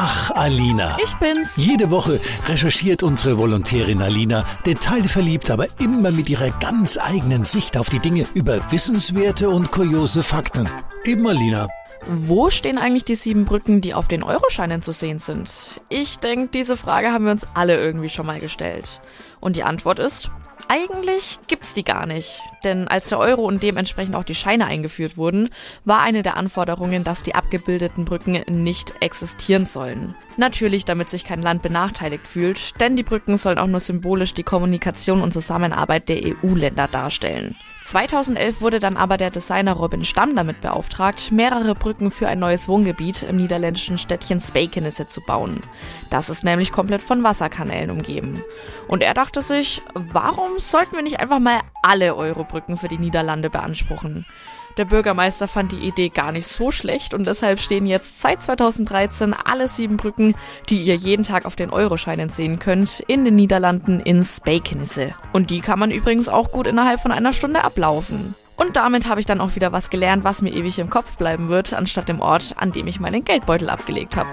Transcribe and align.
Ach, 0.00 0.30
Alina. 0.30 0.96
Ich 1.02 1.12
bin's. 1.16 1.56
Jede 1.56 1.90
Woche 1.90 2.20
recherchiert 2.46 3.02
unsere 3.02 3.36
Volontärin 3.36 4.00
Alina, 4.00 4.44
detailverliebt, 4.64 5.50
aber 5.50 5.66
immer 5.80 6.12
mit 6.12 6.30
ihrer 6.30 6.50
ganz 6.50 6.98
eigenen 6.98 7.42
Sicht 7.42 7.76
auf 7.76 7.88
die 7.88 7.98
Dinge 7.98 8.24
über 8.32 8.60
wissenswerte 8.70 9.50
und 9.50 9.72
kuriose 9.72 10.22
Fakten. 10.22 10.68
Eben 11.04 11.26
Alina. 11.26 11.66
Wo 12.06 12.48
stehen 12.48 12.78
eigentlich 12.78 13.06
die 13.06 13.16
sieben 13.16 13.44
Brücken, 13.44 13.80
die 13.80 13.92
auf 13.92 14.06
den 14.06 14.22
Euroscheinen 14.22 14.82
zu 14.82 14.92
sehen 14.92 15.18
sind? 15.18 15.80
Ich 15.88 16.20
denke, 16.20 16.50
diese 16.54 16.76
Frage 16.76 17.10
haben 17.10 17.24
wir 17.24 17.32
uns 17.32 17.48
alle 17.54 17.76
irgendwie 17.76 18.08
schon 18.08 18.26
mal 18.26 18.38
gestellt. 18.38 19.00
Und 19.40 19.56
die 19.56 19.64
Antwort 19.64 19.98
ist, 19.98 20.30
eigentlich 20.68 21.38
gibt's 21.46 21.74
die 21.74 21.84
gar 21.84 22.06
nicht. 22.06 22.40
Denn 22.64 22.88
als 22.88 23.08
der 23.08 23.18
Euro 23.18 23.42
und 23.42 23.62
dementsprechend 23.62 24.14
auch 24.14 24.24
die 24.24 24.34
Scheine 24.34 24.66
eingeführt 24.66 25.16
wurden, 25.16 25.48
war 25.84 26.00
eine 26.00 26.22
der 26.22 26.36
Anforderungen, 26.36 27.04
dass 27.04 27.22
die 27.22 27.34
abgebildeten 27.34 28.04
Brücken 28.04 28.42
nicht 28.48 28.94
existieren 29.00 29.66
sollen. 29.66 30.14
Natürlich, 30.36 30.84
damit 30.84 31.10
sich 31.10 31.24
kein 31.24 31.42
Land 31.42 31.62
benachteiligt 31.62 32.26
fühlt, 32.26 32.80
denn 32.80 32.96
die 32.96 33.02
Brücken 33.02 33.36
sollen 33.36 33.58
auch 33.58 33.66
nur 33.66 33.80
symbolisch 33.80 34.34
die 34.34 34.42
Kommunikation 34.42 35.20
und 35.20 35.32
Zusammenarbeit 35.32 36.08
der 36.08 36.20
EU-Länder 36.24 36.86
darstellen. 36.86 37.56
2011 37.88 38.60
wurde 38.60 38.80
dann 38.80 38.98
aber 38.98 39.16
der 39.16 39.30
Designer 39.30 39.72
Robin 39.72 40.04
Stamm 40.04 40.36
damit 40.36 40.60
beauftragt, 40.60 41.32
mehrere 41.32 41.74
Brücken 41.74 42.10
für 42.10 42.28
ein 42.28 42.38
neues 42.38 42.68
Wohngebiet 42.68 43.22
im 43.22 43.36
niederländischen 43.36 43.96
Städtchen 43.96 44.42
Spijkenisse 44.42 45.08
zu 45.08 45.22
bauen. 45.22 45.62
Das 46.10 46.28
ist 46.28 46.44
nämlich 46.44 46.70
komplett 46.70 47.00
von 47.00 47.22
Wasserkanälen 47.22 47.90
umgeben. 47.90 48.42
Und 48.88 49.02
er 49.02 49.14
dachte 49.14 49.40
sich, 49.40 49.80
warum 49.94 50.58
sollten 50.58 50.96
wir 50.96 51.02
nicht 51.02 51.18
einfach 51.20 51.38
mal 51.38 51.60
alle 51.82 52.14
Eurobrücken 52.14 52.76
für 52.76 52.88
die 52.88 52.98
Niederlande 52.98 53.48
beanspruchen? 53.48 54.26
Der 54.78 54.84
Bürgermeister 54.84 55.48
fand 55.48 55.72
die 55.72 55.88
Idee 55.88 56.08
gar 56.08 56.30
nicht 56.30 56.46
so 56.46 56.70
schlecht 56.70 57.12
und 57.12 57.26
deshalb 57.26 57.58
stehen 57.58 57.84
jetzt 57.84 58.20
seit 58.20 58.44
2013 58.44 59.34
alle 59.34 59.68
sieben 59.68 59.96
Brücken, 59.96 60.36
die 60.68 60.80
ihr 60.82 60.94
jeden 60.94 61.24
Tag 61.24 61.46
auf 61.46 61.56
den 61.56 61.70
Euroscheinen 61.70 62.28
sehen 62.28 62.60
könnt, 62.60 63.00
in 63.08 63.24
den 63.24 63.34
Niederlanden 63.34 63.98
in 63.98 64.22
Spijkenisse. 64.22 65.14
Und 65.32 65.50
die 65.50 65.62
kann 65.62 65.80
man 65.80 65.90
übrigens 65.90 66.28
auch 66.28 66.52
gut 66.52 66.68
innerhalb 66.68 67.00
von 67.00 67.10
einer 67.10 67.32
Stunde 67.32 67.64
ablaufen. 67.64 68.36
Und 68.56 68.76
damit 68.76 69.08
habe 69.08 69.18
ich 69.18 69.26
dann 69.26 69.40
auch 69.40 69.56
wieder 69.56 69.72
was 69.72 69.90
gelernt, 69.90 70.22
was 70.22 70.42
mir 70.42 70.54
ewig 70.54 70.78
im 70.78 70.90
Kopf 70.90 71.16
bleiben 71.16 71.48
wird, 71.48 71.74
anstatt 71.74 72.08
dem 72.08 72.20
Ort, 72.20 72.54
an 72.56 72.70
dem 72.70 72.86
ich 72.86 73.00
meinen 73.00 73.24
Geldbeutel 73.24 73.70
abgelegt 73.70 74.16
habe. 74.16 74.30